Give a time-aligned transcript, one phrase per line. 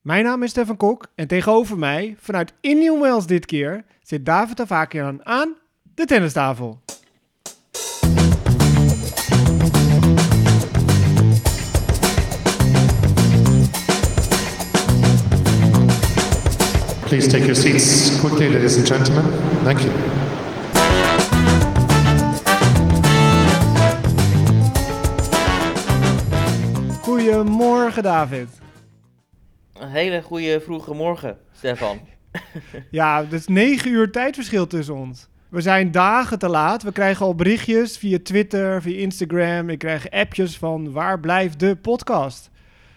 [0.00, 4.60] Mijn naam is Stefan Kok en tegenover mij, vanuit Indian Wells dit keer, zit David
[4.60, 5.56] Avakian aan
[5.94, 6.80] de tennistafel.
[17.04, 19.24] Please take your seats quickly, ladies and gentlemen.
[19.62, 19.92] Thank you.
[27.02, 28.48] Goedemorgen David.
[29.80, 32.00] Een hele goede vroege morgen, Stefan.
[32.90, 35.28] Ja, het is negen uur tijdverschil tussen ons.
[35.48, 36.82] We zijn dagen te laat.
[36.82, 39.68] We krijgen al berichtjes via Twitter, via Instagram.
[39.68, 42.50] Ik krijg appjes van waar blijft de podcast?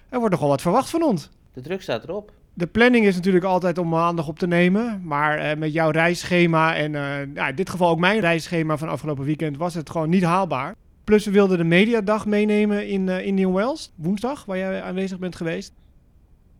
[0.09, 1.29] Er wordt nogal wat verwacht van ons.
[1.53, 2.31] De druk staat erop.
[2.53, 5.01] De planning is natuurlijk altijd om maandag op te nemen.
[5.03, 8.89] Maar eh, met jouw reisschema en eh, ja, in dit geval ook mijn reisschema van
[8.89, 10.75] afgelopen weekend was het gewoon niet haalbaar.
[11.03, 15.35] Plus we wilden de mediadag meenemen in uh, Indian Wells, woensdag, waar jij aanwezig bent
[15.35, 15.73] geweest.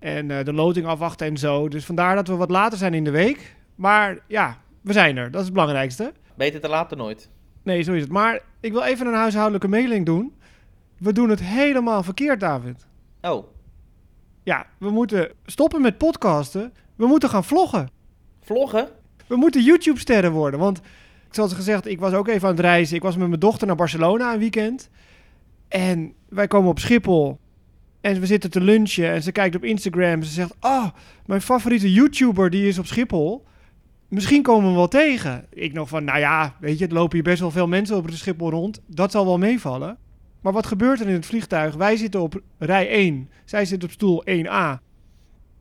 [0.04, 1.68] En eh, de loting afwachten en zo.
[1.68, 3.56] Dus vandaar dat we wat later zijn in de week.
[3.76, 5.32] Maar ja, we zijn er.
[5.32, 6.14] Dat is het belangrijkste.
[6.36, 7.30] Beter te laat dan nooit.
[7.64, 8.12] Nee, zo is het.
[8.12, 10.34] Maar ik wil even een huishoudelijke mailing doen.
[10.98, 12.88] We doen het helemaal verkeerd, David.
[13.22, 13.46] Oh,
[14.44, 16.74] Ja, we moeten stoppen met podcasten.
[16.96, 17.90] We moeten gaan vloggen.
[18.42, 18.90] vloggen?
[19.28, 20.60] We moeten YouTube-sterren worden.
[20.60, 20.82] Want,
[21.30, 22.96] zoals gezegd, ik was ook even aan het reizen.
[22.96, 24.90] Ik was met mijn dochter naar Barcelona een weekend.
[25.68, 27.40] En wij komen op Schiphol.
[28.04, 29.10] En we zitten te lunchen.
[29.10, 30.24] En ze kijkt op Instagram.
[30.24, 30.86] Ze zegt: Oh,
[31.26, 33.46] mijn favoriete YouTuber die is op Schiphol.
[34.08, 35.46] Misschien komen we wel tegen.
[35.50, 38.08] Ik nog van: Nou ja, weet je, het lopen hier best wel veel mensen op
[38.08, 38.82] de Schiphol rond.
[38.88, 39.98] Dat zal wel meevallen.
[40.42, 41.76] Maar wat gebeurt er in het vliegtuig?
[41.76, 43.30] Wij zitten op rij 1.
[43.46, 44.82] Zij zit op stoel 1A.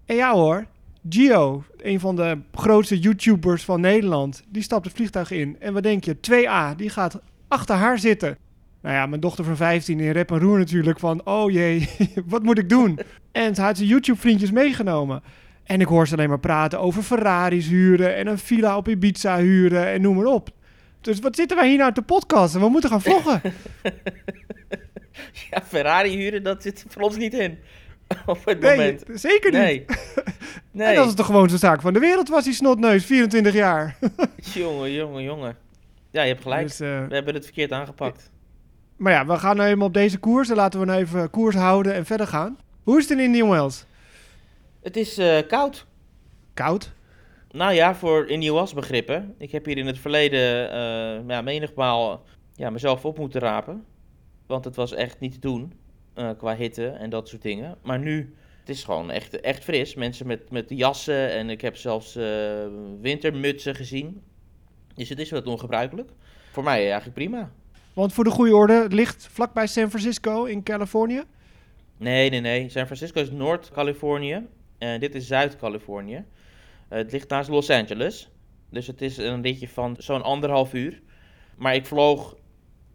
[0.07, 0.67] En ja hoor,
[1.09, 5.57] Gio, een van de grootste YouTubers van Nederland, die stapt het vliegtuig in.
[5.61, 6.17] En wat denk je?
[6.17, 8.39] 2A, die gaat achter haar zitten.
[8.83, 11.20] Nou ja, mijn dochter van 15 in rep en roer natuurlijk van...
[11.27, 11.88] Oh jee,
[12.27, 12.98] wat moet ik doen?
[13.33, 15.22] En ze had zijn YouTube-vriendjes meegenomen.
[15.64, 18.16] En ik hoor ze alleen maar praten over Ferraris huren...
[18.16, 20.48] en een villa op Ibiza huren en noem maar op.
[21.00, 22.61] Dus wat zitten wij hier nou te podcasten?
[22.61, 23.40] We moeten gaan vloggen.
[25.51, 27.58] Ja, Ferrari huren, dat zit voor ons niet in.
[28.27, 29.02] Op het Nee, moment.
[29.12, 29.61] zeker niet.
[29.61, 29.84] Nee.
[30.70, 30.86] Nee.
[30.86, 33.96] En dat is de gewoonste zaak van de wereld, was die snotneus, 24 jaar.
[34.36, 35.57] Jongen, jongen, jongen.
[36.11, 36.67] Ja, je hebt gelijk.
[36.67, 38.30] Dus, eh, We hebben het verkeerd aangepakt.
[39.02, 40.48] Maar ja, we gaan nou eenmaal op deze koers.
[40.48, 42.58] Dan laten we nou even koers houden en verder gaan.
[42.83, 43.85] Hoe is het in Indian Wells?
[44.83, 45.86] Het is eh, koud.
[46.55, 46.92] Koud.
[47.51, 49.35] Nou ja, voor in Wells begrippen.
[49.39, 52.24] Ik heb hier in het verleden eh ja, menigmaal
[52.55, 53.85] ja, mezelf op moeten rapen.
[54.46, 55.73] Want het was echt niet te doen
[56.14, 57.77] eh, qua hitte en dat soort dingen.
[57.83, 59.95] Maar nu, het is gewoon echt, echt fris.
[59.95, 62.19] Mensen met, met jassen en ik heb zelfs
[63.01, 64.23] wintermutsen gezien.
[64.95, 66.11] Dus het is wat ongebruikelijk.
[66.51, 67.52] Voor mij eigenlijk prima.
[67.95, 71.23] Want voor de goede orde, het ligt vlakbij San Francisco in Californië.
[71.97, 72.69] Nee, nee, nee.
[72.69, 74.47] San Francisco is Noord-Californië.
[74.79, 76.25] En dit is Zuid-Californië.
[76.89, 78.31] Eh, het ligt naast Los Angeles.
[78.70, 81.01] Dus het is een ritje van zo'n anderhalf uur.
[81.57, 82.36] Maar ik vloog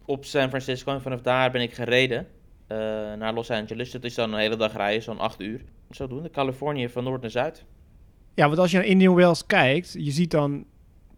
[0.04, 2.26] op San Francisco en vanaf daar ben ik gereden
[2.66, 2.78] eh,
[3.18, 3.90] naar Los Angeles.
[3.90, 5.64] Dat is dan een hele dag rijden, zo'n acht uur.
[5.90, 7.64] Zodoende, Californië van noord naar zuid.
[8.34, 10.64] Ja, want als je naar Indian Wells kijkt, je ziet dan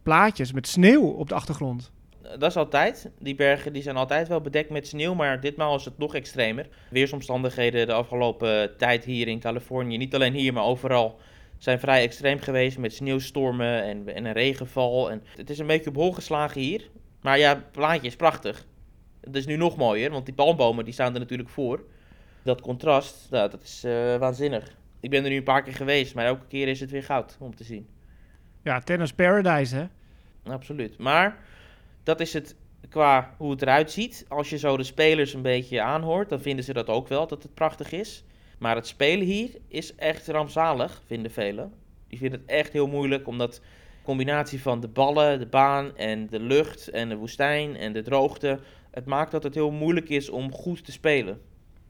[0.03, 1.93] plaatjes met sneeuw op de achtergrond.
[2.23, 3.11] Dat is altijd.
[3.19, 6.69] Die bergen die zijn altijd wel bedekt met sneeuw, maar ditmaal is het nog extremer.
[6.91, 11.19] Weersomstandigheden de afgelopen tijd hier in Californië, niet alleen hier, maar overal,
[11.59, 15.11] zijn vrij extreem geweest met sneeuwstormen en, en een regenval.
[15.11, 16.89] En het is een beetje op hol geslagen hier.
[17.21, 18.67] Maar ja, het plaatje is prachtig.
[19.21, 21.85] Het is nu nog mooier, want die palmbomen die staan er natuurlijk voor.
[22.43, 24.77] Dat contrast, nou, dat is eh, waanzinnig.
[25.01, 27.37] Ik ben er nu een paar keer geweest, maar elke keer is het weer goud
[27.41, 27.89] om te zien.
[28.63, 29.87] Ja, Tennis Paradise, hè?
[30.53, 30.99] Absoluut.
[30.99, 31.39] Maar
[32.03, 32.56] dat is het
[32.88, 34.25] qua hoe het eruit ziet.
[34.28, 37.43] Als je zo de spelers een beetje aanhoort, dan vinden ze dat ook wel, dat
[37.43, 38.25] het prachtig is.
[38.59, 41.72] Maar het spelen hier is echt rampzalig, vinden velen.
[42.09, 43.60] Die vinden het echt heel moeilijk, omdat de
[44.03, 48.60] combinatie van de ballen, de baan en de lucht en de woestijn en de droogte...
[48.91, 51.41] Het maakt dat het heel moeilijk is om goed te spelen.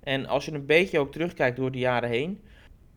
[0.01, 2.41] En als je een beetje ook terugkijkt door de jaren heen...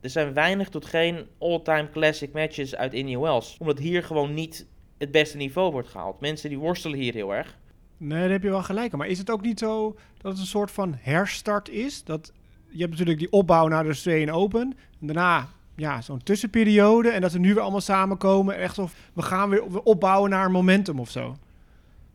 [0.02, 3.58] Er zijn weinig tot geen all-time classic matches uit Indian Wells.
[3.60, 4.68] Omdat hier gewoon niet
[5.04, 6.20] het beste niveau wordt gehaald.
[6.20, 7.58] Mensen die worstelen hier heel erg.
[7.98, 8.92] Nee, daar heb je wel gelijk.
[8.92, 12.04] Maar is het ook niet zo dat het een soort van herstart is?
[12.04, 12.32] Dat,
[12.70, 14.78] je hebt natuurlijk die opbouw naar de Australian Open.
[15.00, 17.10] En daarna ja, zo'n tussenperiode.
[17.10, 18.58] En dat ze nu weer allemaal samenkomen.
[18.58, 21.36] Echt of we gaan weer opbouwen naar een momentum of zo.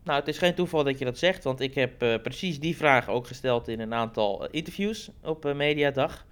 [0.02, 2.76] Nou, het is geen toeval dat je dat zegt, want ik heb eh, precies die
[2.76, 6.26] vraag ook gesteld in een aantal eh, interviews op eh, Mediadag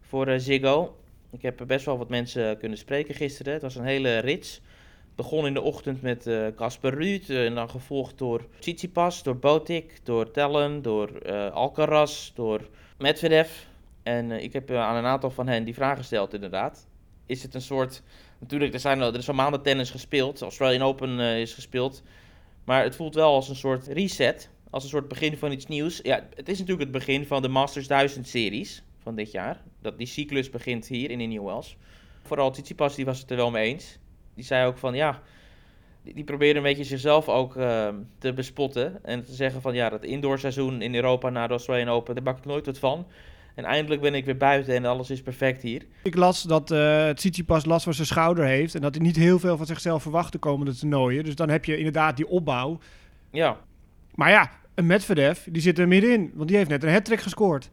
[0.00, 0.96] voor Ziggo.
[1.30, 3.52] Ik heb best wel wat mensen kunnen spreken gisteren.
[3.52, 4.60] Het was een hele rits.
[5.22, 9.36] Begon in de ochtend met eh, Casper Ruud eh, en dan gevolgd door Tsitsipas, door
[9.36, 13.50] Botik, door Tellen, door eh, Alcaraz, door Medvedev.
[14.02, 16.88] En ik heb aan een aantal van hen die vraag gesteld, inderdaad.
[17.26, 18.02] Is het een soort.
[18.38, 20.40] Natuurlijk, er, zijn, er is al maanden tennis gespeeld.
[20.40, 22.02] Australian Open is gespeeld.
[22.64, 24.50] Maar het voelt wel als een soort reset.
[24.70, 26.00] Als een soort begin van iets nieuws.
[26.02, 29.62] Ja, het is natuurlijk het begin van de Masters 1000 series van dit jaar.
[29.80, 31.76] Dat die cyclus begint hier in Indian Wells.
[32.22, 33.98] Vooral Tsitsipas die was het er wel mee eens.
[34.34, 35.20] Die zei ook van ja.
[36.02, 37.88] Die, die probeerde een beetje zichzelf ook eh,
[38.18, 39.04] te bespotten.
[39.04, 42.38] En te zeggen van ja, dat indoorseizoen in Europa na de Australian Open, daar bak
[42.38, 43.06] ik nooit wat van.
[43.54, 45.82] En eindelijk ben ik weer buiten en alles is perfect hier.
[46.02, 49.38] Ik las dat eh Tsitsipas last van zijn schouder heeft en dat hij niet heel
[49.38, 51.24] veel van zichzelf verwacht de komende toernooien.
[51.24, 52.78] Dus dan heb je inderdaad die opbouw.
[53.30, 53.60] Ja,
[54.14, 57.70] Maar ja, een Medvedev, die zit er middenin, want die heeft net een hat gescoord.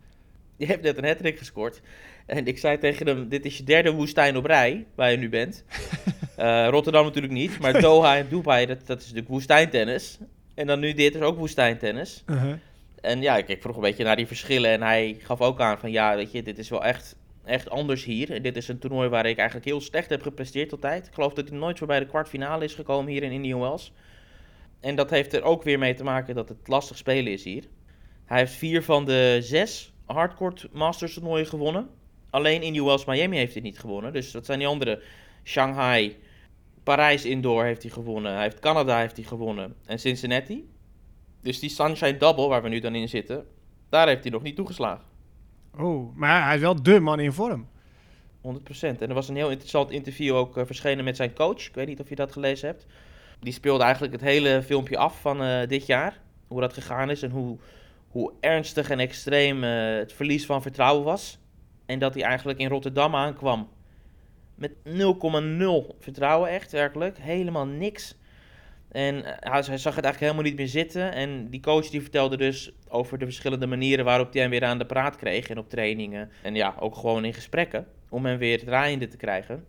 [0.58, 1.82] je hebt net een hat gescoord.
[2.26, 5.30] En ik zei tegen hem, dit is je derde woestijn op rij, waar je nu
[5.30, 5.64] bent.
[6.40, 10.18] Eh, Rotterdam natuurlijk niet, maar Doha en Dubai, dat, dat is natuurlijk woestijntennis.
[10.54, 12.24] En dan nu dit is ook woestijntennis.
[12.26, 12.54] Uh-huh.
[13.02, 15.80] En ja, ik, ik vroeg een beetje naar die verschillen en hij gaf ook aan
[15.80, 17.16] van ja, weet je, dit is wel echt,
[17.46, 18.32] echt anders hier.
[18.32, 21.08] En dit is een toernooi waar ik eigenlijk heel slecht heb gepresteerd altijd.
[21.08, 23.94] Ik geloof dat hij nooit voorbij de kwartfinale is gekomen hier in Indian Wells.
[24.80, 27.64] En dat heeft er ook weer mee te maken dat het lastig spelen is hier.
[28.26, 31.90] Hij heeft vier van de zes hardcourt Masters toernooien gewonnen.
[32.30, 34.14] Alleen Indian Wells Miami heeft hij niet gewonnen.
[34.14, 35.02] Dus dat zijn die andere.
[35.44, 36.18] Shanghai,
[36.90, 38.34] Parijs Indoor heeft hij gewonnen.
[38.34, 39.76] Hij heeft Canada heeft hij gewonnen.
[39.86, 40.70] En Cincinnati.
[41.42, 43.46] Dus die Sunshine Double, waar we nu dan in zitten,
[43.90, 45.06] daar heeft hij nog niet toegeslagen.
[45.78, 47.68] Oh, maar hij is wel dé man in vorm.
[48.42, 48.42] 100%.
[48.82, 51.68] En er was een heel interessant interview ook eh, verschenen met zijn coach.
[51.68, 52.86] Ik weet niet of je dat gelezen hebt.
[53.40, 56.22] Die speelde eigenlijk het hele filmpje af van eh, dit jaar.
[56.48, 57.58] Hoe dat gegaan is en hoe,
[58.08, 61.40] hoe ernstig en extreem eh, het verlies van vertrouwen was.
[61.86, 63.70] En dat hij eigenlijk in Rotterdam aankwam.
[64.60, 67.18] Met 0,0 vertrouwen echt, werkelijk.
[67.18, 68.18] Helemaal niks.
[68.92, 71.14] En eh, hij, zag het eigenlijk helemaal niet meer zitten.
[71.14, 74.78] En die coach die vertelde dus over de verschillende manieren waarop hij hem weer aan
[74.78, 75.50] de praat kreeg.
[75.50, 76.30] En op trainingen.
[76.42, 77.88] En ja, ook gewoon in gesprekken.
[78.10, 79.66] Om hem weer draaiende te krijgen.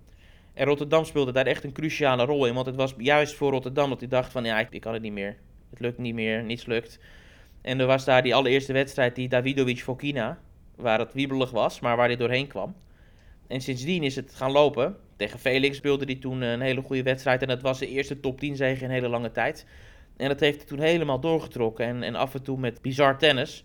[0.55, 2.55] En Rotterdam speelde daar echt een cruciale rol in.
[2.55, 4.45] Want het was juist voor Rotterdam dat hij dacht van...
[4.45, 5.37] Ja, ik, ik kan het niet meer.
[5.71, 6.43] Het lukt niet meer.
[6.43, 6.99] Niets lukt.
[7.63, 10.39] En er was daar die allereerste wedstrijd, die Davidovic-Fokina.
[10.77, 12.75] Waar het wiebelig was, maar waar hij doorheen kwam.
[13.50, 14.97] En sindsdien is het gaan lopen.
[15.17, 17.43] Tegen Felix speelde hij toen een hele goede wedstrijd.
[17.43, 19.67] En dat was de eerste top 10 zege in hele lange tijd.
[20.17, 21.87] En dat heeft hij toen helemaal doorgetrokken.
[21.87, 23.64] En, en af en toe met bizar tennis.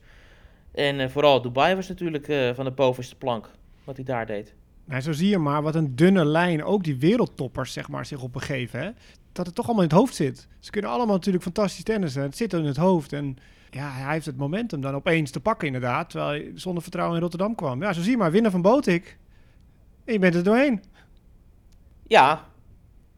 [0.72, 3.50] En eh, vooral Dubai was natuurlijk eh, van de bovenste plank.
[3.84, 4.54] Wat hij daar deed.
[4.86, 8.22] Nou, zo zie je maar wat een dunne lijn ook die wereldtoppers zeg maar, zich
[8.22, 8.80] op begeven.
[8.80, 8.90] Hè?
[9.32, 10.48] Dat het toch allemaal in het hoofd zit.
[10.60, 12.22] Ze kunnen allemaal natuurlijk fantastisch tennissen.
[12.22, 13.14] Het zit in het hoofd.
[13.14, 13.38] En
[13.70, 16.10] ja, hij heeft het momentum dan opeens te pakken inderdaad.
[16.10, 17.82] Terwijl hij zonder vertrouwen in Rotterdam kwam.
[17.82, 18.32] Ja, zo zie je maar.
[18.32, 19.18] Winnen van Botik.
[20.06, 20.84] En je bent er doorheen.
[22.08, 22.50] Ja,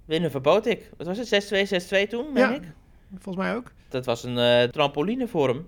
[0.06, 0.90] winnen verbood ik.
[0.98, 1.28] Wat was het?
[1.28, 2.54] 6-2, 6-2 toen, meen Ja.
[2.56, 2.64] ik?
[3.18, 3.72] Volgens mij ook.
[3.90, 5.68] Dat was een eh, trampoline voor hem.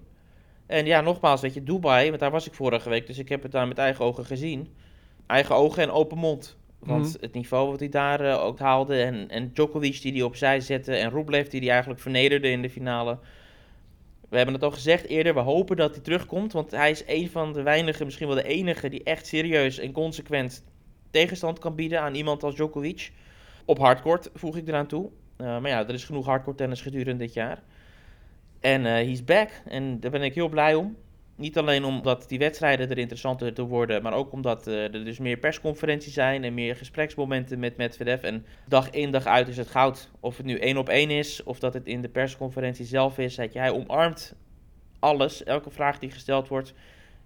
[0.66, 3.44] En ja, nogmaals, weet je, Dubai, want daar was ik vorige week, dus ik heb
[3.44, 4.74] het daar met eigen ogen gezien.
[5.28, 6.58] Eigen ogen en open mond.
[6.80, 7.18] Want Mhm.
[7.22, 10.96] het niveau wat hij daar eh, ook haalde, en, en Djokovic die hij opzij zette,
[10.96, 13.18] en Rublev die hij eigenlijk vernederde in de finale.
[14.30, 17.30] We hebben het al gezegd eerder, we hopen dat hij terugkomt, want hij is een
[17.30, 20.64] van de weinigen, misschien wel de enige, die echt serieus en consequent
[21.12, 23.12] tegenstand kan bieden aan iemand als Djokovic.
[23.66, 25.10] Op hardcourt, voeg ik eraan toe.
[25.38, 27.62] Uh, maar ja, er is genoeg hardcore tennis gedurende dit jaar.
[28.60, 29.50] En uh, he's back.
[29.68, 30.98] En daar ben ik heel blij om.
[31.36, 35.20] Niet alleen omdat die wedstrijden er interessanter te worden, maar ook omdat uh, er dus
[35.20, 38.24] meer persconferenties zijn en meer gespreksmomenten met Medvedev.
[38.24, 40.10] En dag in dag uit is het goud.
[40.20, 43.38] Of het nu één op één is, of dat het in de persconferentie zelf is.
[43.38, 44.36] Hij omarmt
[45.00, 46.74] alles, elke vraag die gesteld wordt.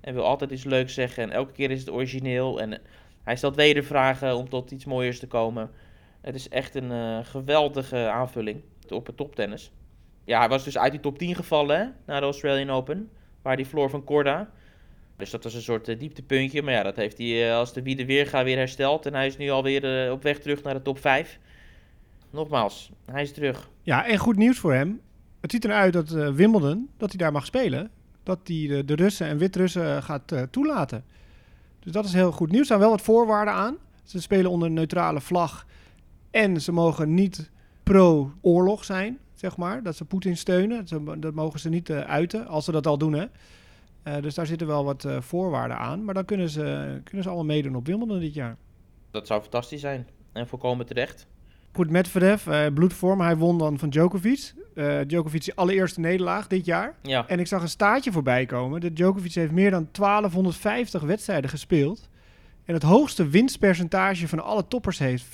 [0.01, 1.23] En wil altijd iets leuks zeggen.
[1.23, 2.61] En elke keer is het origineel.
[2.61, 2.81] En
[3.23, 5.69] hij stelt wedervragen om tot iets mooiers te komen.
[6.21, 9.71] Het is echt een uh, geweldige aanvulling op het toptennis.
[10.23, 13.09] Ja, hij was dus uit die top 10 gevallen hè, na de Australian Open.
[13.41, 14.49] Waar die floor van Corda.
[15.17, 16.61] Dus dat was een soort uh, dieptepuntje.
[16.61, 19.05] Maar ja, dat heeft hij uh, als de wie de weerga weer hersteld.
[19.05, 21.39] En hij is nu alweer op weg terug naar de top 5.
[22.29, 23.69] Nogmaals, hij is terug.
[23.81, 25.01] Ja, en goed nieuws voor hem.
[25.41, 27.91] Het ziet eruit dat Wimbledon, dat hij daar mag spelen.
[28.23, 31.03] Dat hij de, de Russen en Wit-Russen gaat toelaten.
[31.83, 32.59] Dus dat is heel goed nieuws.
[32.59, 33.77] Er staan wel wat voorwaarden aan.
[34.03, 35.65] Ze spelen onder een neutrale vlag.
[36.31, 37.51] En ze mogen niet
[37.83, 39.83] pro-oorlog zijn, zeg maar.
[39.83, 40.85] Dat ze Poetin steunen.
[41.17, 43.25] Dat mogen ze niet uh, uiten, als ze dat al doen, hè.
[44.07, 46.03] Uh, dus daar zitten wel wat uh, voorwaarden aan.
[46.03, 46.61] Maar dan kunnen ze,
[47.03, 48.57] kunnen ze allemaal meedoen op Wimbledon dit jaar.
[49.11, 50.07] Dat zou fantastisch zijn.
[50.31, 51.27] En volkomen terecht.
[51.71, 53.21] Goed, Medvedev, uh, bloedvorm.
[53.21, 54.53] Hij won dan van Djokovic.
[54.75, 56.95] Uh, Djokovic allereerste nederlaag dit jaar.
[57.01, 57.27] Ja.
[57.27, 58.81] En ik zag een staartje voorbij komen.
[58.81, 62.09] De Djokovic heeft meer dan 1250 wedstrijden gespeeld.
[62.65, 65.27] En het hoogste winstpercentage van alle toppers heeft 84%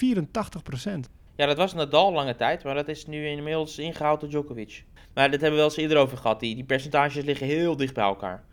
[1.36, 4.84] Ja, dat was Nadal lange tijd, maar dat is nu inmiddels ingehaald door Djokovic.
[5.13, 6.39] Maar dit hebben we wel eens eerder over gehad.
[6.39, 8.43] Die, die percentages liggen heel dicht bij elkaar.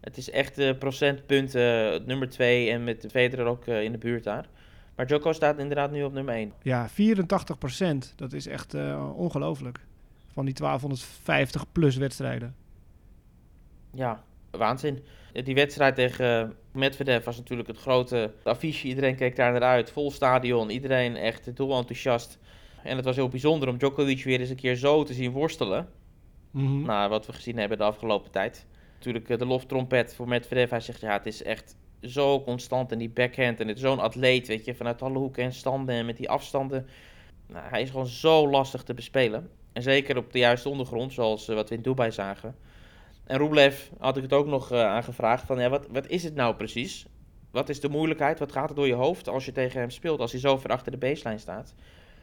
[0.00, 4.48] Het is echt uh, procentpunten nummer 2 en met Federer ook in de buurt daar.
[4.96, 6.52] Maar Joko staat inderdaad nu op nummer 1.
[6.62, 8.12] Ja, 84 procent.
[8.16, 8.74] Dat is echt
[9.14, 9.80] ongelooflijk.
[10.36, 12.54] Van die 1250 plus wedstrijden.
[13.94, 15.04] Ja, waanzin.
[15.32, 18.88] Die wedstrijd tegen Medvedev was natuurlijk het grote affiche.
[18.88, 19.90] Iedereen keek daar naar uit.
[19.90, 20.70] Vol stadion.
[20.70, 22.38] Iedereen echt dol enthousiast.
[22.82, 25.88] En het was heel bijzonder om Djokovic weer eens een keer zo te zien worstelen.
[26.50, 28.66] Mm Nou, wat we gezien hebben de afgelopen tijd.
[28.94, 30.70] Natuurlijk eh, de loftrompet voor Medvedev.
[30.70, 33.60] Hij zegt, ja, het is echt zo constant en die backhand.
[33.60, 36.30] En het is zo'n atleet, weet je, vanuit alle hoeken en standen en met die
[36.30, 36.86] afstanden.
[37.46, 39.50] Nou, hij is gewoon zo lastig te bespelen.
[39.76, 42.56] En zeker op de juiste ondergrond, zoals eh, wat we in Dubai zagen.
[43.24, 46.34] En Rublev had ik het ook nog uh, aangevraagd van, ja, wat, wat is het
[46.34, 47.06] nou precies?
[47.50, 48.38] Wat is de moeilijkheid?
[48.38, 50.70] Wat gaat er door je hoofd als je tegen hem speelt, als hij zo ver
[50.70, 51.74] achter de baseline staat?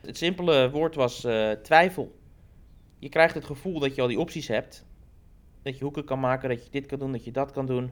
[0.02, 2.16] Het simpele woord was uh, twijfel.
[3.00, 4.86] Je krijgt het gevoel dat je al die opties hebt.
[5.62, 7.92] Dat je hoeken kan maken, dat je dit kan doen, dat je dat kan doen.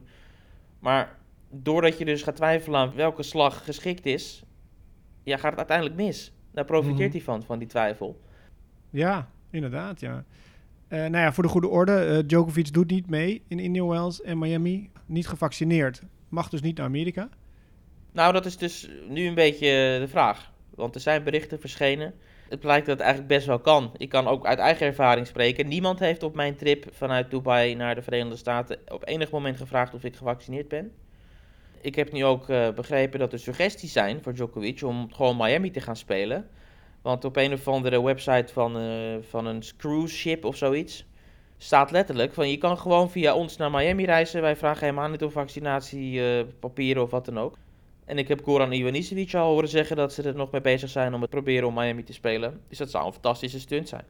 [0.78, 1.18] Maar
[1.50, 4.42] doordat je dus gaat twijfelen aan welke slag geschikt is,
[5.22, 6.32] ja, gaat het uiteindelijk mis.
[6.50, 7.16] Daar profiteert mhm.
[7.16, 8.20] hij van, van die twijfel.
[8.90, 10.24] Ja, inderdaad, ja.
[10.88, 14.22] Uh, nou ja, voor de goede orde, uh, Djokovic doet niet mee in Indian Wells
[14.22, 14.90] en Miami.
[15.06, 16.02] Niet gevaccineerd.
[16.28, 17.28] Mag dus niet naar Amerika.
[18.12, 20.52] Nou, dat is dus nu een beetje de vraag.
[20.74, 22.14] Want er zijn berichten verschenen.
[22.48, 23.90] Het blijkt dat het eigenlijk best wel kan.
[23.96, 25.68] Ik kan ook uit eigen ervaring spreken.
[25.68, 29.94] Niemand heeft op mijn trip vanuit Dubai naar de Verenigde Staten op enig moment gevraagd
[29.94, 30.92] of ik gevaccineerd ben.
[31.80, 35.80] Ik heb nu ook begrepen dat er suggesties zijn voor Djokovic om gewoon Miami te
[35.80, 36.48] gaan spelen.
[37.02, 41.06] Want op een of andere website van, uh, van een cruise ship of zoiets
[41.62, 44.40] staat letterlijk van je kan gewoon via ons naar Miami reizen.
[44.40, 47.58] Wij vragen helemaal niet om vaccinatiepapieren uh, of wat dan ook.
[48.04, 51.14] En ik heb Goran Ivanisevic al horen zeggen dat ze er nog mee bezig zijn
[51.14, 52.60] om het proberen om Miami te spelen.
[52.68, 54.04] Dus dat zou een fantastische stunt zijn.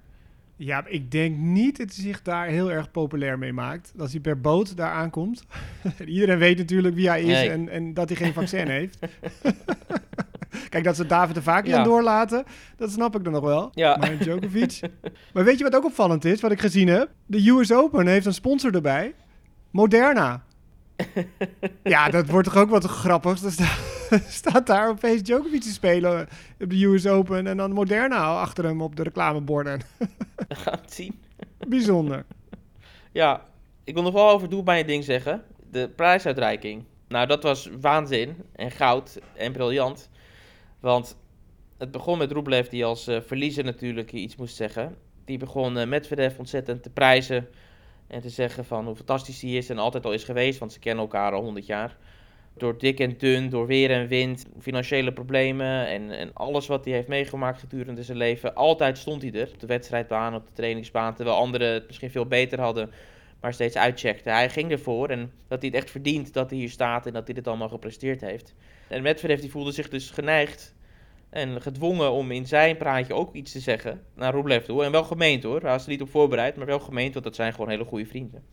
[0.56, 3.92] Ja, ik denk niet dat hij zich daar heel erg populair mee maakt.
[3.98, 5.44] Als hij per boot daar aankomt.
[6.06, 8.98] Iedereen weet natuurlijk wie hij is en, en dat hij geen vaccin heeft.
[10.72, 11.82] Kijk, dat ze David de Vaak ja.
[11.82, 12.44] doorlaten,
[12.76, 13.70] dat snap ik dan nog wel.
[13.74, 13.96] Ja.
[13.96, 14.80] Maar Djokovic.
[15.34, 17.10] maar weet je wat ook opvallend is, wat ik gezien heb?
[17.26, 19.14] De US Open heeft een sponsor erbij.
[19.70, 20.44] Moderna.
[21.82, 23.42] ja, dat wordt toch ook wat grappig.
[23.42, 26.28] Er staat daar opeens Djokovic te spelen
[26.60, 29.80] op de US Open en dan Moderna achter hem op de reclameborden.
[30.48, 31.20] We gaan het zien.
[31.68, 32.24] Bijzonder.
[33.12, 33.44] Ja,
[33.84, 35.42] ik wil nog wel over Dubai een ding zeggen.
[35.70, 36.84] De prijsuitreiking.
[37.08, 40.10] Nou, dat was waanzin en goud en briljant.
[40.82, 41.16] Want
[41.78, 44.96] het begon met Rublev, die als uh, verliezer natuurlijk iets moest zeggen.
[45.24, 47.48] Die begon uh, Medvedev ontzettend te prijzen.
[48.06, 50.78] En te zeggen van hoe fantastisch hij is en altijd al is geweest, want ze
[50.78, 51.96] kennen elkaar al 100 jaar.
[52.56, 56.94] Door dik en dun, door weer en wind, financiële problemen en, en alles wat hij
[56.94, 58.54] heeft meegemaakt gedurende zijn leven.
[58.54, 62.26] Altijd stond hij er, op de wedstrijdbaan, op de trainingsbaan, terwijl anderen het misschien veel
[62.26, 62.90] beter hadden,
[63.40, 64.30] maar steeds uitcheckte.
[64.30, 67.26] Hij ging ervoor en dat hij het echt verdient dat hij hier staat en dat
[67.26, 68.54] hij dit allemaal gepresteerd heeft.
[68.92, 70.74] En Medvedev die voelde zich dus geneigd
[71.30, 74.84] en gedwongen om in zijn praatje ook iets te zeggen naar Rublev toe.
[74.84, 77.34] En wel gemeend hoor, hij was er niet op voorbereid, maar wel gemeend, want dat
[77.34, 78.44] zijn gewoon hele goede vrienden.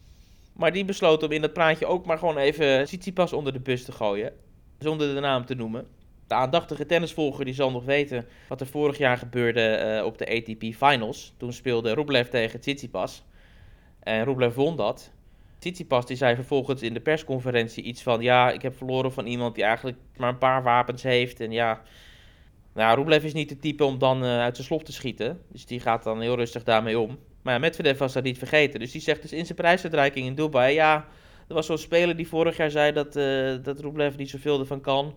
[0.54, 3.84] Maar die besloot om in dat praatje ook maar gewoon even Tsitsipas onder de bus
[3.84, 4.34] te gooien.
[4.78, 5.88] Zonder de naam te noemen.
[6.28, 10.28] De aandachtige tennisvolger die zal nog weten wat er vorig jaar gebeurde uh, op de
[10.28, 11.34] ATP Finals.
[11.38, 13.24] Toen speelde Rublev tegen Tsitsipas.
[14.00, 15.12] En Rublev won dat.
[15.60, 18.22] Tsitsipas die zei vervolgens in de persconferentie iets van...
[18.22, 21.40] Ja, ik heb verloren van iemand die eigenlijk maar een paar wapens heeft.
[21.40, 21.82] En ja,
[22.74, 25.42] nou, Rublev is niet de type om dan uh, uit zijn slof te schieten.
[25.48, 27.18] Dus die gaat dan heel rustig daarmee om.
[27.42, 28.80] Maar ja, Medvedev was dat niet vergeten.
[28.80, 30.74] Dus die zegt dus in zijn prijsuitreiking in Dubai...
[30.74, 31.06] Ja,
[31.48, 34.82] er was zo'n speler die vorig jaar zei dat, uh, dat Rublev niet zoveel ervan
[34.82, 35.16] kan.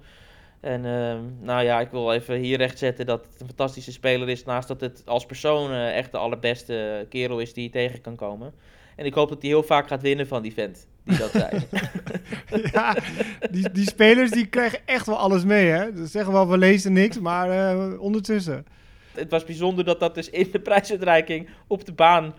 [0.60, 4.44] En uh, nou ja, ik wil even hier rechtzetten dat het een fantastische speler is.
[4.44, 8.54] Naast dat het als persoon echt de allerbeste kerel is die tegen kan komen.
[9.02, 11.66] En ik hoop dat hij heel vaak gaat winnen van die vent die dat zei.
[12.72, 12.96] ja,
[13.50, 15.96] die, die spelers die krijgen echt wel alles mee, hè?
[15.96, 18.66] Ze zeggen wel, we lezen niks, maar uh, ondertussen.
[19.12, 22.34] Het was bijzonder dat dat dus in de prijsuitreiking op de baan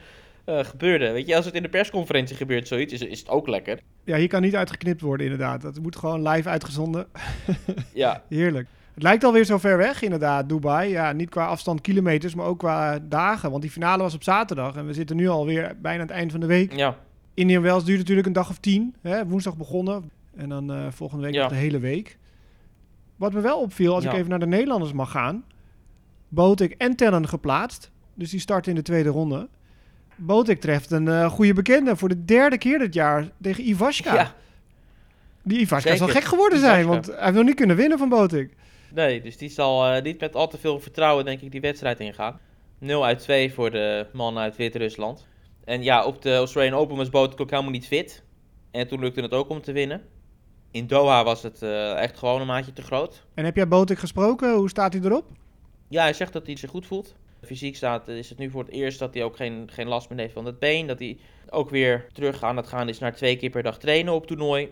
[0.46, 1.12] uh, gebeurde.
[1.12, 3.79] Weet je, als het in de persconferentie gebeurt zoiets, is, is het ook lekker.
[4.03, 5.62] Ja, hier kan niet uitgeknipt worden inderdaad.
[5.62, 7.08] Dat moet gewoon live uitgezonden.
[7.93, 8.24] ja.
[8.29, 8.67] Heerlijk.
[8.93, 10.89] Het lijkt alweer zo ver weg, inderdaad, Dubai.
[10.89, 13.50] Ja, niet qua afstand kilometers, maar ook qua dagen.
[13.50, 16.31] Want die finale was op zaterdag en we zitten nu alweer bijna aan het eind
[16.31, 16.75] van de week.
[16.75, 16.97] Ja.
[17.33, 18.95] Indian Wells duurt natuurlijk een dag of tien.
[19.01, 19.25] Hè?
[19.25, 22.17] Woensdag begonnen en dan uh, volgende week nog de hele week.
[23.15, 25.43] Wat me wel opviel, als ik even naar de Nederlanders mag gaan.
[26.27, 27.91] Botik en Tellen geplaatst.
[28.13, 29.50] Dus die starten in de tweede ronde.
[30.15, 34.13] Botik treft een uh, goede bekende voor de derde keer dit jaar tegen Ivaska.
[34.13, 34.33] Ja.
[35.43, 38.53] Die Ivaska zal gek geworden zijn, want hij heeft nog niet kunnen winnen van Botik.
[38.93, 42.00] Nee, dus die zal uh, niet met al te veel vertrouwen, denk ik, die wedstrijd
[42.00, 42.39] ingaan.
[42.79, 45.27] 0 uit 2 voor de man uit Wit-Rusland.
[45.63, 48.23] En ja, op de Australian Open was Botek ook helemaal niet fit.
[48.71, 50.01] En toen lukte het ook om te winnen.
[50.71, 53.25] In Doha was het eh, echt gewoon een maatje te groot.
[53.33, 54.55] En heb jij Botik gesproken?
[54.55, 55.25] Hoe staat hij erop?
[55.88, 57.15] Ja, hij zegt dat hij zich goed voelt.
[57.41, 60.19] Fysiek staat, is het nu voor het eerst dat hij ook geen, geen last meer
[60.19, 60.88] heeft van het been.
[60.88, 61.17] Dat hij
[61.50, 64.63] ook weer terug aan het gaan is naar twee keer per dag trainen op toernooi.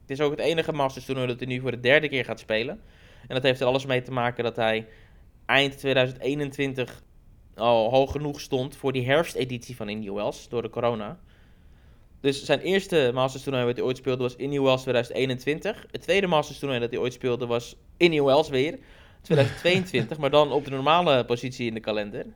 [0.00, 2.40] Het is ook het enige Masters toernooi dat hij nu voor de derde keer gaat
[2.40, 2.80] spelen.
[3.28, 4.86] En dat heeft er alles mee te maken dat hij
[5.46, 7.02] eind 2021
[7.54, 11.18] al hoog genoeg stond voor die herfsteditie van Indian Wells door de corona.
[12.20, 15.86] Dus zijn eerste Masters toernooi wat hij ooit speelde was Indian Wells 2021.
[15.90, 18.78] Het tweede Masters toernooi dat hij ooit speelde was Indian Wells weer
[19.20, 22.26] 2022, maar dan op de normale positie in de kalender.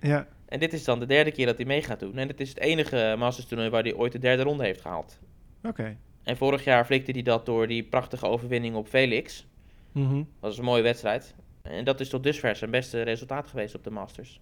[0.00, 0.26] Ja.
[0.48, 2.16] En dit is dan de derde keer dat hij mee gaat doen.
[2.16, 5.18] En het is het enige Masters toernooi waar hij ooit de derde ronde heeft gehaald.
[5.62, 5.96] Oké.
[6.22, 9.46] En vorig jaar flikte hij dat door die prachtige overwinning op Felix.
[9.92, 10.16] Mhm.
[10.16, 11.34] Dat was een mooie wedstrijd.
[11.62, 14.40] En dat is tot dusver zijn beste resultaat geweest op de Masters.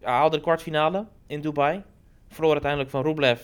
[0.00, 1.82] Hij haalde de kwartfinale in Dubai.
[2.28, 3.40] Verloor uiteindelijk van Rublev,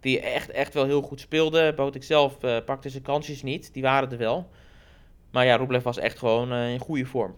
[0.00, 1.72] die echt, echt wel heel goed speelde.
[1.76, 4.50] Botik zelf eh, pakte zijn kansjes niet, die waren er wel.
[5.30, 7.36] Maar ja, Rublev was echt gewoon eh, in goede vorm.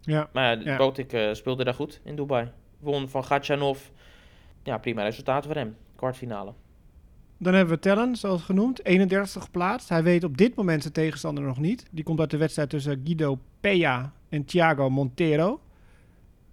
[0.00, 0.28] Ja.
[0.32, 0.76] Maar ja.
[0.76, 2.50] Botik eh, speelde daar goed in Dubai.
[2.78, 3.88] Won van Gatchanov.
[4.62, 5.76] Ja, prima resultaat voor hem.
[5.96, 6.52] Kwartfinale.
[7.38, 9.88] Dan hebben we Tellen, zoals genoemd, 31 geplaatst.
[9.88, 11.86] Hij weet op dit moment zijn tegenstander nog niet.
[11.90, 15.60] Die komt uit de wedstrijd tussen Guido Peja en Thiago Montero.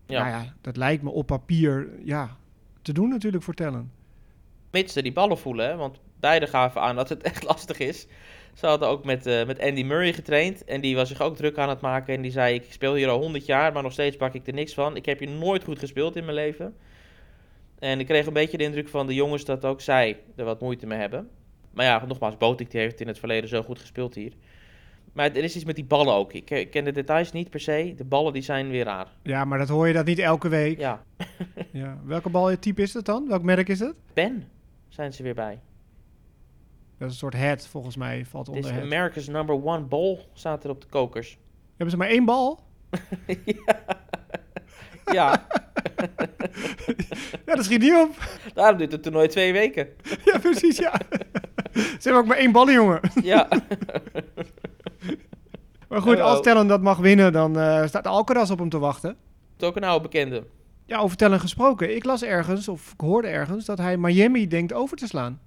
[0.06, 0.20] Ja.
[0.20, 2.38] Nou ja, dat lijkt me op papier ja,
[2.82, 3.92] te doen natuurlijk voor Tellen.
[4.72, 8.08] Mits ze die ballen voelen, hè, want beide gaven aan dat het echt lastig is.
[8.54, 11.58] Ze hadden ook met, eh, met Andy Murray getraind en die was zich ook druk
[11.58, 12.16] aan het maken.
[12.16, 14.54] En die zei, ik speel hier al 100 jaar, maar nog steeds pak ik er
[14.54, 14.96] niks van.
[14.96, 16.76] Ik heb hier nooit goed gespeeld in mijn leven.
[17.84, 20.62] En ik kreeg een beetje de indruk van de jongens dat ook zij er wat
[20.62, 21.30] moeite mee hebben.
[21.72, 24.34] Maar ja, nogmaals, Botik die heeft in het verleden zo goed gespeeld hier.
[25.14, 26.34] Maar er is iets met die ballen ook.
[26.34, 27.94] Ik, ken de details niet per se.
[27.98, 29.08] De ballen die zijn weer raar.
[29.24, 30.80] Ja, maar dat hoor je dat niet elke week.
[30.80, 31.04] Ja,
[31.72, 32.00] Ja.
[32.06, 33.28] Welke baltype is dat dan?
[33.28, 33.96] Welk merk is het?
[34.14, 34.48] Ben
[34.90, 35.60] zijn ze weer bij.
[36.98, 38.86] Dat is een soort head, volgens mij, valt Dit onder is head.
[38.92, 41.38] America's number one ball, staat er op de kokers.
[41.70, 42.60] Hebben ze maar één bal?
[43.46, 43.80] Ja,
[45.14, 45.48] Ja,
[47.46, 48.16] dat schiet niet op.
[48.54, 49.88] daarom duurt het toernooi twee weken.
[50.26, 50.94] ja, precies, ja.
[51.74, 53.00] ze hebben ook maar één ballen, jongen.
[53.24, 53.48] Ja,
[55.90, 56.24] Maar goed, Oh.
[56.24, 59.10] als Tellen dat mag winnen, dan eh, staat Alcaraz op hem te wachten.
[59.10, 60.44] het is ook een oude bekende.
[60.86, 61.96] Ja, over Tellen gesproken.
[61.96, 65.42] Ik las ergens, of ik hoorde ergens, dat hij Miami denkt over te slaan.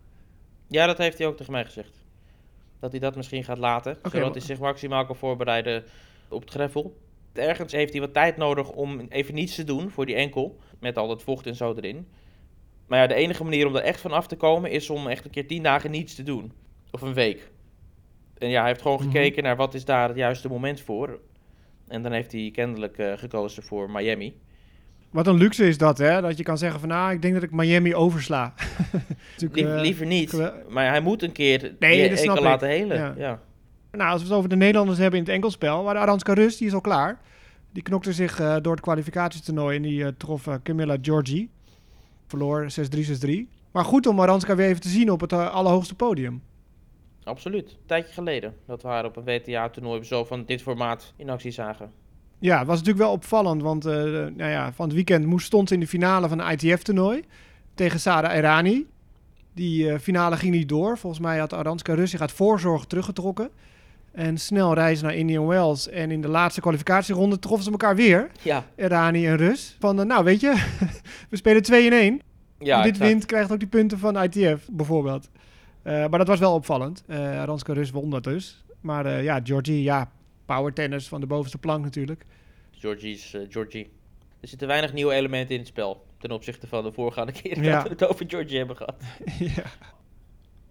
[0.68, 2.04] Ja, dat heeft hij ook tegen mij gezegd.
[2.80, 5.84] Dat hij dat misschien gaat laten, zodat maar- hij zich maximaal kan voorbereiden
[6.28, 6.96] op het greffel.
[7.38, 10.96] Ergens heeft hij wat tijd nodig om even niets te doen voor die enkel, met
[10.96, 12.06] al dat vocht en zo erin.
[12.86, 15.24] Maar ja, de enige manier om er echt van af te komen is om echt
[15.24, 16.52] een keer tien dagen niets te doen.
[16.90, 17.50] Of een week.
[18.38, 19.06] En ja, hij heeft gewoon Mhm.
[19.10, 21.20] gekeken naar wat is daar het juiste moment voor.
[21.88, 24.36] En dan heeft hij kennelijk eh, gekozen voor Miami.
[25.10, 26.20] Wat een luxe is dat, hè?
[26.20, 28.54] Dat je kan zeggen van, nou, ik denk dat ik Miami oversla.
[29.52, 30.52] Lief- eh, liever niet.
[30.68, 32.96] Maar hij moet een keer Nee, die laten helen.
[32.96, 33.14] Ja.
[33.16, 33.42] Ja.
[33.96, 36.56] Nou, als we het over de Nederlanders hebben in het enkelspel, waar de Aranska Rus,
[36.56, 37.20] die is al klaar.
[37.72, 41.50] Die knokte zich eh, door het kwalificatietoernooi en die eh, trof eh, Camilla Giorgi.
[42.26, 43.30] Verloor 6-3, 6-3.
[43.72, 46.42] Maar goed om Aranska weer even te zien op het allerhoogste podium.
[47.24, 47.70] Absoluut.
[47.70, 51.50] Een tijdje geleden dat we haar op een WTA-toernooi zo van dit formaat in actie
[51.50, 51.90] zagen.
[52.38, 55.74] Ja, het was natuurlijk wel opvallend, want nou ja, van het weekend moest, stond ze
[55.74, 57.24] in de finale van het ITF-toernooi
[57.74, 58.86] tegen Sara Errani.
[59.54, 60.98] Die finale ging niet door.
[60.98, 63.50] Volgens mij had Aranska Rus zich uit voorzorg teruggetrokken.
[64.16, 65.88] En snel reizen naar Indian Wells.
[65.88, 68.30] En in de laatste kwalificatieronde troffen ze elkaar weer.
[68.42, 69.76] Ja, Errani en Rus.
[69.80, 70.64] Van, eh, nou weet je,
[71.30, 72.20] we spelen 2 in 1.
[72.58, 73.10] ja dit exact.
[73.10, 75.28] wint, krijgt ook die punten van ITF, bijvoorbeeld.
[75.82, 77.04] Eh, maar dat was wel opvallend.
[77.06, 78.64] Eh Aranska Rus won dat dus.
[78.80, 80.10] Maar ja, Georgie, ja,
[80.46, 82.24] power tennis van de bovenste plank natuurlijk.
[82.70, 83.90] Georgie's eh, Georgie.
[84.40, 86.04] Er zitten weinig nieuwe elementen in het spel.
[86.18, 87.72] Ten opzichte van de voorgaande keer Ja.
[87.74, 88.94] dat we het over Georgie hebben gehad.
[89.56, 89.62] ja.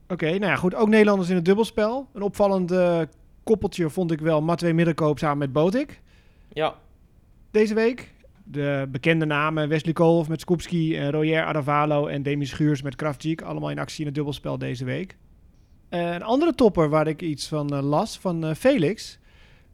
[0.07, 0.75] Oké, nou ja, goed.
[0.75, 2.07] Ook Nederlanders in het dubbelspel.
[2.13, 3.01] Een opvallend eh,
[3.45, 6.01] koppeltje vond ik wel Matwee Middelkoop samen met Botik.
[6.53, 6.75] Ja,
[7.51, 8.13] Deze week.
[8.43, 13.41] De bekende namen Wesley Koolhoff met Skupski, en Royer Aravalo en Demi Schuurs met Kraftjeek.
[13.41, 15.17] Allemaal in actie in het dubbelspel deze week.
[15.89, 19.19] Eh, een andere topper waar ik iets van eh, las, van eh, Felix.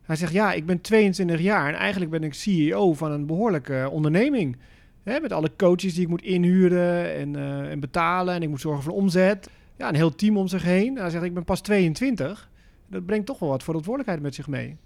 [0.01, 3.79] Hij zegt, ja, ik ben 22 jaar en eigenlijk ben ik CEO van een behoorlijke
[3.79, 4.57] eh, onderneming.
[5.03, 7.35] Hè, met alle coaches die ik moet inhuren en,
[7.69, 9.49] en betalen en ik moet zorgen voor omzet.
[9.77, 10.97] Ja, een heel team om zich heen.
[10.97, 12.49] Hij zegt, ik ben pas 22.
[12.91, 14.77] Dat brengt toch wel wat verantwoordelijkheid met zich mee.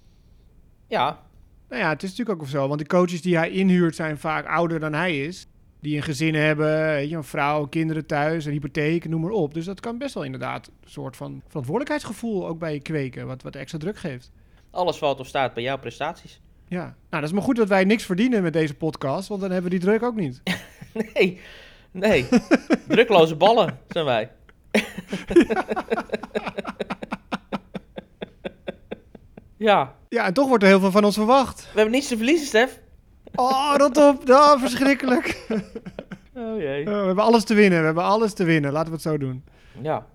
[0.88, 1.20] ja,
[1.70, 2.68] Nou ja, het is natuurlijk ook zo.
[2.68, 5.48] Want de coaches die hij inhuurt zijn vaak ouder dan hij is.
[5.80, 9.54] Die een gezin hebben, weet je, een vrouw, kinderen thuis, een hypotheek, noem maar op.
[9.54, 13.28] Dus dat kan best wel inderdaad een soort van verantwoordelijkheidsgevoel ook bij je kweken.
[13.28, 14.32] Wat, wat extra druk geeft.
[14.72, 16.42] alles valt of staat bij jouw prestaties.
[16.68, 19.28] Ja, nou dat is maar goed dat wij niks verdienen met deze podcast.
[19.28, 20.42] Want dan hebben we die druk ook niet.
[21.14, 21.40] Nee,
[21.92, 22.28] nee.
[22.88, 24.32] Drukloze ballen zijn wij.
[25.28, 25.66] ja,
[29.58, 31.62] Ja, en toch wordt er heel veel van ons verwacht.
[31.62, 32.80] we hebben niets te verliezen, Stef.
[33.36, 34.30] Oh, rot op.
[34.30, 35.36] Oh, verschrikkelijk.
[36.38, 36.88] Oh jee.
[36.88, 37.80] Oh, we hebben alles te winnen.
[37.80, 38.72] We hebben alles te winnen.
[38.72, 39.44] Laten we het zo doen.
[39.82, 40.08] Ja.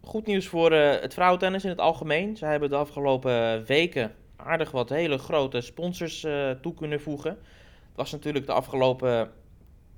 [0.00, 2.36] Goed nieuws voor eh, het vrouwentennis in het algemeen.
[2.36, 7.30] Zij hebben de afgelopen weken aardig wat hele grote sponsors eh, toe kunnen voegen.
[7.30, 9.30] Het was natuurlijk de afgelopen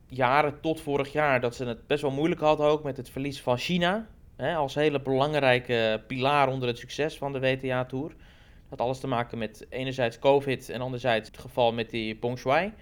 [0.06, 3.40] jaren tot vorig jaar dat ze het best wel moeilijk hadden ook met het verlies
[3.42, 4.06] van China.
[4.42, 8.08] Hè, als hele belangrijke pilaar onder het succes van de WTA-tour.
[8.08, 12.38] Dat had alles te maken met enerzijds COVID en anderzijds het geval met die Peng
[12.38, 12.72] Shuai.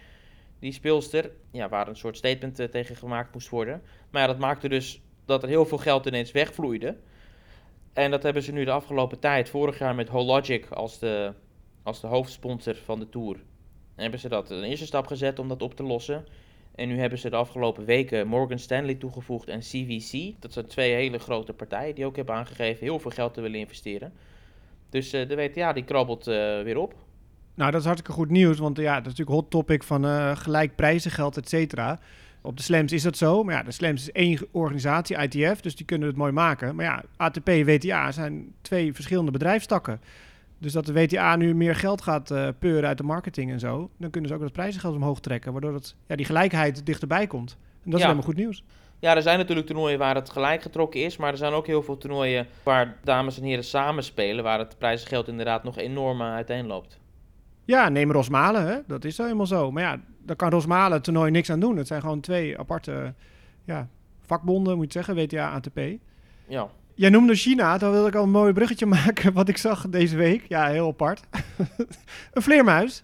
[0.59, 3.83] Die speelster, ja, waar een soort statement eh, tegen gemaakt moest worden.
[4.11, 6.97] Maar ja, dat maakte dus dat er heel veel geld ineens wegvloeide.
[7.93, 11.33] En dat hebben ze nu de afgelopen tijd, vorig jaar met Hologic als de,
[11.83, 13.37] als de hoofdsponsor van de Tour,
[13.95, 16.27] hebben ze dat een eerste stap gezet om dat op te lossen.
[16.75, 20.35] En nu hebben ze de afgelopen weken Morgan Stanley toegevoegd en CVC.
[20.39, 23.59] Dat zijn twee hele grote partijen die ook hebben aangegeven heel veel geld te willen
[23.59, 24.13] investeren.
[24.91, 26.95] Dus eh, de WTA die krabbelt eh, weer op.
[27.55, 28.59] Nou, dat is hartstikke goed nieuws.
[28.59, 31.99] Want ja, dat is natuurlijk hot topic van eh, gelijk prijzengeld, et cetera.
[32.43, 33.45] Op de slams is dat zo.
[33.45, 35.61] Maar ja, de slams is één organisatie, ITF.
[35.61, 36.75] Dus die kunnen het mooi maken.
[36.75, 40.01] Maar ja, ATP en WTA zijn twee verschillende bedrijfstakken.
[40.61, 43.91] Dus dat de WTA nu meer geld gaat eh, peuren uit de marketing en zo.
[43.99, 45.53] Dan kunnen ze ook dat prijzengeld omhoog trekken.
[45.53, 47.57] Waardoor het, ja, die gelijkheid dichterbij komt.
[47.85, 48.65] En dat is helemaal goed nieuws.
[48.99, 51.17] Ja, er zijn natuurlijk toernooien waar het gelijk getrokken is.
[51.17, 54.45] Maar er zijn ook heel veel toernooien waar dames en heren samen spelen.
[54.45, 57.01] Waar het prijzengeld inderdaad nog enorm eh, uiteenloopt.
[57.65, 58.79] Ja, neem Rosmalen, hè?
[58.87, 59.71] dat is helemaal zo.
[59.71, 61.77] Maar ja, daar kan Rosmalen het toernooi niks aan doen.
[61.77, 63.15] Het zijn gewoon twee aparte
[63.65, 63.89] ja,
[64.21, 65.81] vakbonden, moet je zeggen, WTA, ATP.
[66.47, 66.69] Ja.
[67.01, 70.17] Jij noemde China, dan wilde ik al een mooi bruggetje maken wat ik zag deze
[70.17, 70.45] week.
[70.49, 71.21] Ja, heel apart.
[72.35, 73.03] een vleermuis.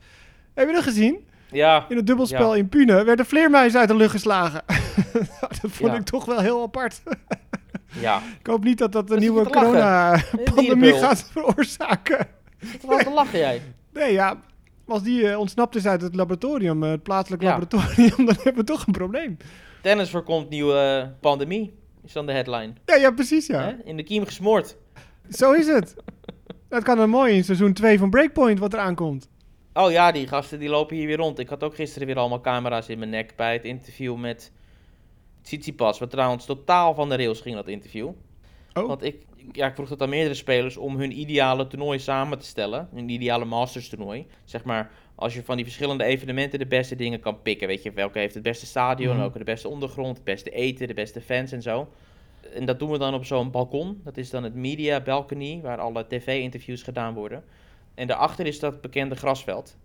[0.55, 1.19] Heb je dat gezien?
[1.51, 2.59] Ja, In het dubbelspel Ja.
[2.59, 4.63] in Pune werd een vleermuis uit de lucht geslagen.
[5.41, 5.99] dat vond Ja.
[5.99, 7.03] ik toch wel heel apart.
[8.01, 8.23] ja.
[8.41, 12.27] ik hoop niet dat dat je nieuwe corona-pandemie gaat veroorzaken.
[12.61, 13.63] Zit er wel te lachen jij?
[13.93, 14.41] Nee, ja,
[14.87, 17.49] als die eh, ontsnapt is uit het laboratorium, eh, het plaatselijk Ja.
[17.59, 19.37] laboratorium, dan hebben we toch een probleem.
[19.83, 21.75] Tennis voorkomt nieuwe eh, pandemie,
[22.07, 22.73] is dan de headline.
[22.85, 23.61] Ja, ja, precies, ja.
[23.61, 23.75] Hè?
[23.85, 24.77] In de kiem gesmoord.
[25.31, 25.95] Zo is het.
[26.69, 29.29] Dat kan dan mooi in seizoen 2 van Breakpoint wat er aankomt.
[29.73, 31.39] Oh ja, die gasten die lopen hier weer rond.
[31.39, 34.53] Ik had ook gisteren weer allemaal camera's in mijn nek bij het interview met
[35.43, 35.99] Tsitsipas.
[35.99, 38.09] Wat trouwens totaal van de rails ging, dat interview.
[38.73, 38.87] Oh.
[38.87, 42.45] Want ik, ja, ik vroeg dat aan meerdere spelers om hun ideale toernooi samen te
[42.47, 42.89] stellen.
[42.95, 44.27] Hun ideale Masters toernooi.
[44.45, 47.69] Zeg maar, als je van die verschillende evenementen de beste dingen kan pikken.
[47.69, 49.19] Weet je, welke heeft het beste stadion, Mhm.
[49.19, 51.89] welke de beste ondergrond, het beste eten, de beste fans en zo.
[52.55, 54.01] En dat doen we dan op zo'n balkon.
[54.05, 57.45] Dat is dan het media balcony, waar alle tv-interviews gedaan worden.
[57.95, 59.77] En daarachter is dat bekende grasveld.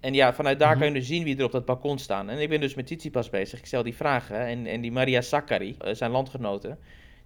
[0.00, 2.30] En ja, vanuit daar kan je dus zien wie er op dat balkon staan.
[2.30, 3.58] En ik ben dus met Tsitsipas bezig.
[3.58, 4.46] Ik stel die vragen.
[4.46, 6.76] En, en die Maria Sakkari, eh, zijn landgenote,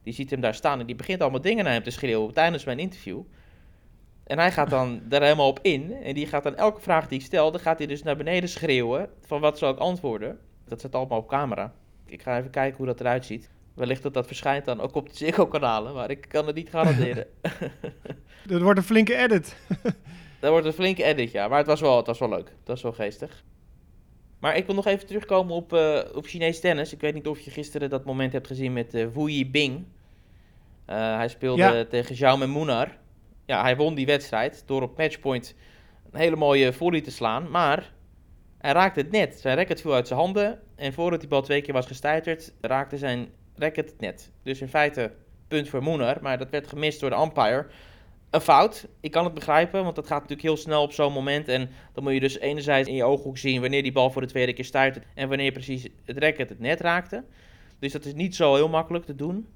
[0.03, 0.81] die ziet hem daar staan.
[0.81, 3.21] En die begint allemaal dingen naar hem te schreeuwen tijdens mijn interview.
[4.25, 5.93] En hij gaat dan daar helemaal op in.
[5.93, 8.49] En die gaat dan elke vraag die ik stel, dan gaat hij dus naar beneden
[8.49, 9.09] schreeuwen.
[9.21, 10.39] Van wat zal ik antwoorden?
[10.65, 11.73] Dat zit allemaal op camera.
[12.07, 13.51] Ik ga even kijken hoe dat eruit ziet.
[13.75, 15.95] Wellicht dat dat verschijnt dan ook op de Ziggo-kanalen.
[15.95, 17.27] Maar ik kan het niet garanderen.
[18.47, 19.57] Dat wordt een flinke edit.
[20.41, 21.49] Dat wordt een flinke edit, ja.
[21.49, 22.49] Maar het was wel, het was wel leuk.
[22.49, 23.45] Het was wel geestig.
[24.39, 26.93] Maar ik wil nog even terugkomen op, eh, op Chinees tennis.
[26.93, 29.85] Ik weet niet of je gisteren dat moment hebt gezien met eh Wu Yibing.
[30.85, 31.85] Eh, hij speelde Ja.
[31.85, 32.97] tegen Xiaomi Munar.
[33.47, 35.55] Ja, hij won die wedstrijd door op matchpoint
[36.13, 37.51] een hele mooie volley te slaan.
[37.51, 37.93] Maar
[38.59, 39.41] hij raakte het net.
[39.41, 40.61] Zijn racket viel uit zijn handen.
[40.77, 44.31] En voordat die bal twee keer was gestuiterd, raakte zijn racket het net.
[44.43, 45.13] Dus in feite
[45.49, 46.19] punt voor Munar.
[46.23, 47.67] Maar dat werd gemist door de umpire
[48.31, 48.89] een fout.
[49.01, 51.49] Ik kan het begrijpen, want dat gaat natuurlijk heel snel op zo'n moment.
[51.49, 54.29] En dan moet je dus enerzijds in je ooghoek zien wanneer die bal voor de
[54.29, 57.25] tweede keer stuit en wanneer precies het racket het net raakte.
[57.79, 59.49] Dus dat is niet zo heel makkelijk te doen.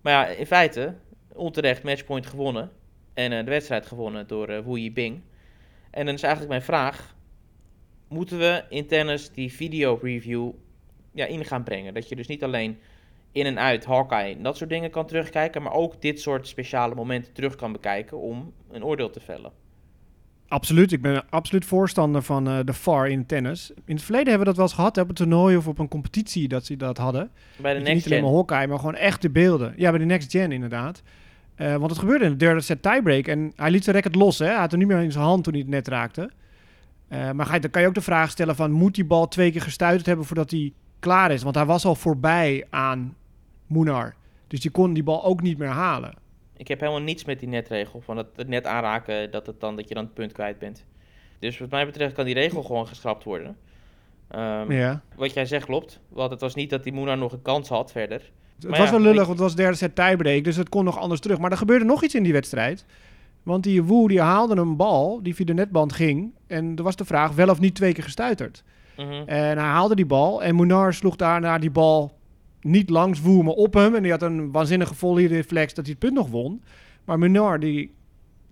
[0.00, 0.94] Maar ja, in feite,
[1.32, 2.70] onterecht matchpoint gewonnen.
[3.14, 5.20] En eh, de wedstrijd gewonnen door eh Wu Yibing.
[5.90, 7.16] En dan is eigenlijk mijn vraag,
[8.08, 10.50] moeten we in tennis die video review
[11.12, 11.94] ja, in gaan brengen?
[11.94, 12.78] Dat je dus niet alleen
[13.32, 16.94] in en uit Hawkeye en dat soort dingen kan terugkijken, maar ook dit soort speciale
[16.94, 19.52] momenten terug kan bekijken om een oordeel te vellen.
[20.48, 23.72] Absoluut, ik ben absoluut voorstander van eh, de VAR in tennis.
[23.84, 25.78] In het verleden hebben we dat wel eens gehad, hè, op een toernooi of op
[25.78, 27.30] een competitie dat ze dat hadden.
[27.56, 29.74] Bij de Dat Next niet alleen maar Hawkeye, maar gewoon echte beelden.
[29.76, 31.02] Ja, bij de Next Gen inderdaad.
[31.54, 34.38] Eh, want het gebeurde in de derde set tiebreak en hij liet zijn racket los.
[34.38, 34.46] Hè?
[34.46, 36.30] Hij had hem niet meer in zijn hand toen hij het net raakte.
[37.08, 39.60] Eh, maar dan kan je ook de vraag stellen van, moet die bal twee keer
[39.60, 41.42] gestuiterd hebben voordat hij klaar is?
[41.42, 43.16] Want hij was al voorbij aan
[43.66, 44.14] Munar.
[44.46, 46.14] Dus die kon die bal ook niet meer halen.
[46.56, 48.00] Ik heb helemaal niets met die netregel.
[48.00, 50.84] Van het, het net aanraken, dat, het dan, dat je dan het punt kwijt bent.
[51.38, 53.56] Dus wat mij betreft kan die regel gewoon geschrapt worden.
[54.28, 55.02] Ehm, Ja.
[55.16, 56.00] Wat jij zegt klopt.
[56.08, 58.30] Want het was niet dat die Moenar nog een kans had verder.
[58.54, 60.84] Het Maar was ja, wel lullig, want het was derde set tiebreak, dus het kon
[60.84, 61.38] nog anders terug.
[61.38, 62.84] Maar er gebeurde nog iets in die wedstrijd.
[63.42, 66.32] Want die Woe die haalde een bal die via de netband ging.
[66.46, 68.64] En er was de vraag wel of niet twee keer gestuiterd.
[68.98, 69.12] Mhm.
[69.12, 72.18] En hij haalde die bal en Munar sloeg daarna die bal
[72.60, 73.94] niet langs Woe, maar op hem.
[73.94, 76.62] En die had een waanzinnige volley reflex dat hij het punt nog won.
[77.04, 77.94] Maar Munar die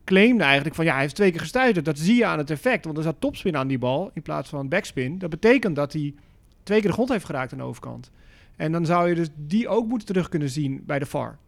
[0.04, 1.85] claimde eigenlijk van ja, hij heeft twee keer gestuiterd.
[1.85, 4.48] Dat zie je aan het effect, want er zat topspin aan die bal in plaats
[4.48, 5.18] van backspin.
[5.18, 6.14] Dat betekent dat hij
[6.62, 8.11] twee keer de grond heeft geraakt aan de overkant.
[8.56, 11.38] En dan zou je dus die ook moeten terug kunnen zien bij de VAR.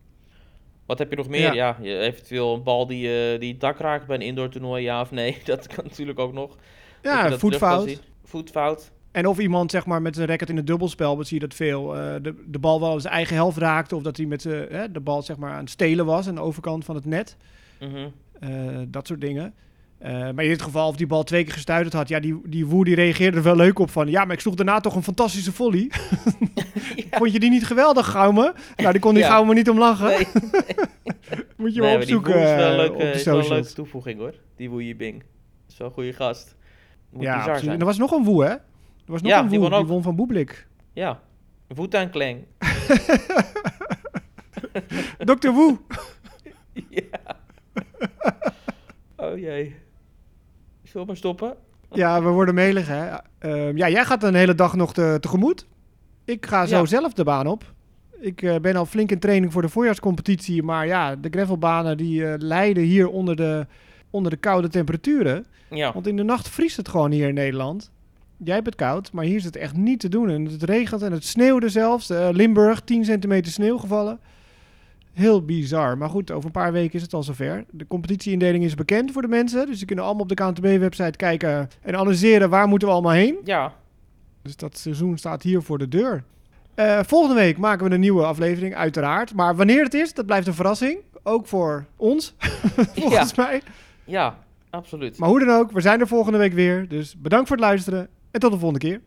[0.87, 1.55] Wat heb je nog meer?
[1.55, 1.79] Ja.
[1.81, 5.11] Eventueel een bal die, eh, die het dak raakt bij een indoor toernooi, ja of
[5.11, 5.39] nee.
[5.45, 6.57] Dat kan natuurlijk ook nog.
[7.03, 8.01] Ja, voetfout.
[8.29, 8.91] Voetfout.
[9.11, 11.57] En of iemand zeg maar met zijn racket in het dubbelspel, wat zie je dat
[11.57, 13.97] veel, eh, de, de bal wel zijn eigen helft raakte.
[13.97, 16.41] Of dat hij met hè, de bal zeg maar aan het stelen was aan de
[16.41, 17.37] overkant van het net.
[17.81, 18.09] Mhm.
[18.41, 18.51] Eh,
[18.89, 19.55] dat soort dingen.
[20.01, 22.85] Maar in dit geval, of die bal twee keer gestuiterd had, ja, die, die Woe
[22.85, 25.53] die reageerde er wel leuk op van, ja, maar ik sloeg daarna toch een fantastische
[25.53, 25.91] volley.
[27.11, 28.55] Vond je die niet geweldig, Gaume?
[28.77, 29.29] Nou, die kon die Ja.
[29.29, 30.07] Gaume niet om lachen.
[30.07, 30.27] Nee,
[31.57, 33.37] Moet je nee, wel die opzoeken Woe is wel een leuke, op de is wel
[33.37, 33.49] een socials.
[33.49, 34.35] leuke toevoeging hoor.
[34.57, 35.23] Die Woe Bing.
[35.69, 36.57] Is wel een goede gast.
[37.11, 37.61] Moet Ja, bizar absoluut.
[37.61, 37.75] zijn.
[37.75, 38.51] En er was nog een Woe, hè?
[38.51, 38.61] Er
[39.07, 40.67] was nog Ja, een die Woe, won die won van Boeblik.
[40.93, 41.21] Ja.
[41.69, 42.45] Voet aan Kleng.
[45.19, 45.49] Dr.
[45.51, 45.77] Woe.
[46.89, 47.37] ja.
[49.17, 49.75] Oh jee.
[50.83, 51.55] Zullen we maar stoppen?
[51.93, 53.17] Ja, we worden melig, hè.
[53.39, 55.67] Ehm, ja, jij gaat een hele dag nog te, tegemoet.
[56.25, 56.87] Ik ga zo Ja.
[56.87, 57.73] zelf de baan op.
[58.21, 60.63] Ik eh, ben al flink in training voor de voorjaarscompetitie.
[60.63, 63.67] Maar ja, de gravelbanen die eh, lijden hier onder de,
[64.11, 65.47] onder de koude temperaturen.
[65.71, 65.93] Ja.
[65.93, 67.91] Want in de nacht vriest het gewoon hier in Nederland.
[68.45, 70.31] Jij hebt het koud, maar hier is het echt niet te doen.
[70.31, 72.11] En het regent en het sneeuwde zelfs.
[72.11, 74.21] Eh, Limburg, 10 centimeter sneeuw gevallen.
[75.13, 75.99] Heel bizar.
[75.99, 77.65] Maar goed, over een paar weken is het al zover.
[77.71, 79.67] De competitieindeling is bekend voor de mensen.
[79.67, 83.37] Dus ze kunnen allemaal op de KNTB-website kijken en analyseren waar moeten we allemaal heen.
[83.45, 83.75] Ja.
[84.43, 86.25] Dus dat seizoen staat hier voor de deur.
[86.75, 89.35] Eh, volgende week maken we een nieuwe aflevering, uiteraard.
[89.35, 90.99] Maar wanneer het is, dat blijft een verrassing.
[91.23, 92.35] Ook voor ons,
[92.95, 93.63] volgens mij.
[94.09, 94.39] Ja,
[94.71, 95.19] absoluut.
[95.19, 96.89] Maar hoe dan ook, we zijn er volgende week weer.
[96.89, 99.01] Dus bedankt voor het luisteren en tot de volgende keer.